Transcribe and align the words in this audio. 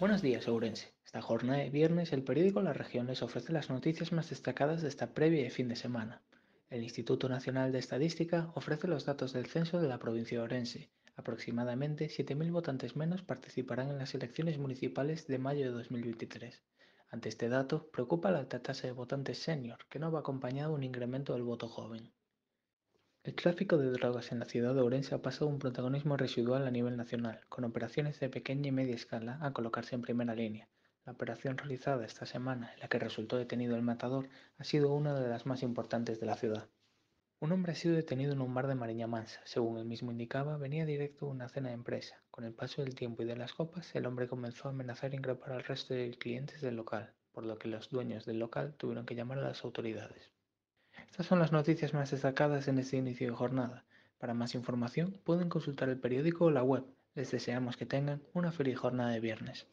Buenos 0.00 0.22
días, 0.22 0.46
Ourense. 0.46 0.94
Esta 1.04 1.20
jornada 1.20 1.58
de 1.58 1.70
viernes, 1.70 2.12
el 2.12 2.22
periódico 2.22 2.62
La 2.62 2.72
Región 2.72 3.08
les 3.08 3.20
ofrece 3.20 3.52
las 3.52 3.68
noticias 3.68 4.12
más 4.12 4.30
destacadas 4.30 4.80
de 4.80 4.86
esta 4.86 5.12
previa 5.12 5.42
de 5.42 5.50
fin 5.50 5.66
de 5.68 5.74
semana. 5.74 6.22
El 6.70 6.84
Instituto 6.84 7.28
Nacional 7.28 7.72
de 7.72 7.80
Estadística 7.80 8.52
ofrece 8.54 8.86
los 8.86 9.06
datos 9.06 9.32
del 9.32 9.46
censo 9.46 9.80
de 9.80 9.88
la 9.88 9.98
provincia 9.98 10.38
de 10.38 10.44
Orense. 10.44 10.88
Aproximadamente 11.16 12.06
7.000 12.06 12.52
votantes 12.52 12.94
menos 12.94 13.24
participarán 13.24 13.90
en 13.90 13.98
las 13.98 14.14
elecciones 14.14 14.56
municipales 14.56 15.26
de 15.26 15.38
mayo 15.38 15.64
de 15.64 15.72
2023. 15.72 16.62
Ante 17.08 17.28
este 17.28 17.48
dato, 17.48 17.90
preocupa 17.90 18.30
la 18.30 18.38
alta 18.38 18.62
tasa 18.62 18.86
de 18.86 18.92
votantes 18.92 19.38
senior, 19.38 19.78
que 19.88 19.98
no 19.98 20.12
va 20.12 20.20
acompañado 20.20 20.70
de 20.70 20.76
un 20.76 20.84
incremento 20.84 21.32
del 21.32 21.42
voto 21.42 21.66
joven. 21.66 22.12
El 23.24 23.34
tráfico 23.34 23.76
de 23.76 23.90
drogas 23.90 24.32
en 24.32 24.38
la 24.38 24.44
ciudad 24.44 24.74
de 24.74 24.80
Ourense 24.80 25.14
ha 25.14 25.20
pasado 25.20 25.48
un 25.48 25.58
protagonismo 25.58 26.16
residual 26.16 26.66
a 26.66 26.70
nivel 26.70 26.96
nacional, 26.96 27.40
con 27.48 27.64
operaciones 27.64 28.20
de 28.20 28.28
pequeña 28.28 28.68
y 28.68 28.72
media 28.72 28.94
escala 28.94 29.38
a 29.42 29.52
colocarse 29.52 29.96
en 29.96 30.02
primera 30.02 30.34
línea. 30.34 30.68
La 31.04 31.12
operación 31.12 31.58
realizada 31.58 32.06
esta 32.06 32.26
semana, 32.26 32.72
en 32.72 32.80
la 32.80 32.88
que 32.88 32.98
resultó 32.98 33.36
detenido 33.36 33.76
el 33.76 33.82
matador, 33.82 34.28
ha 34.56 34.64
sido 34.64 34.92
una 34.92 35.18
de 35.18 35.28
las 35.28 35.46
más 35.46 35.62
importantes 35.62 36.20
de 36.20 36.26
la 36.26 36.36
ciudad. 36.36 36.68
Un 37.40 37.52
hombre 37.52 37.72
ha 37.72 37.74
sido 37.74 37.96
detenido 37.96 38.32
en 38.32 38.40
un 38.40 38.54
bar 38.54 38.66
de 38.66 38.74
Mariña 38.74 39.06
Mansa. 39.06 39.40
Según 39.44 39.78
él 39.78 39.84
mismo 39.84 40.10
indicaba, 40.10 40.56
venía 40.56 40.86
directo 40.86 41.26
a 41.26 41.30
una 41.30 41.48
cena 41.48 41.68
de 41.68 41.74
empresa. 41.74 42.22
Con 42.30 42.44
el 42.44 42.54
paso 42.54 42.82
del 42.82 42.94
tiempo 42.94 43.22
y 43.22 43.26
de 43.26 43.36
las 43.36 43.52
copas, 43.52 43.94
el 43.94 44.06
hombre 44.06 44.28
comenzó 44.28 44.68
a 44.68 44.70
amenazar 44.70 45.12
e 45.12 45.16
increpar 45.16 45.52
al 45.52 45.64
resto 45.64 45.92
de 45.92 46.10
clientes 46.18 46.60
del 46.60 46.76
local, 46.76 47.14
por 47.32 47.44
lo 47.44 47.58
que 47.58 47.68
los 47.68 47.90
dueños 47.90 48.26
del 48.26 48.38
local 48.38 48.74
tuvieron 48.76 49.06
que 49.06 49.14
llamar 49.14 49.38
a 49.38 49.42
las 49.42 49.64
autoridades. 49.64 50.32
Estas 51.10 51.26
son 51.26 51.38
las 51.38 51.52
noticias 51.52 51.94
más 51.94 52.10
destacadas 52.10 52.68
en 52.68 52.78
este 52.78 52.96
inicio 52.96 53.28
de 53.28 53.34
jornada. 53.34 53.84
Para 54.18 54.34
más 54.34 54.54
información 54.54 55.18
pueden 55.24 55.48
consultar 55.48 55.88
el 55.88 55.98
periódico 55.98 56.46
o 56.46 56.50
la 56.50 56.62
web. 56.62 56.84
Les 57.14 57.30
deseamos 57.30 57.76
que 57.76 57.86
tengan 57.86 58.22
una 58.34 58.52
feliz 58.52 58.78
jornada 58.78 59.10
de 59.10 59.20
viernes. 59.20 59.66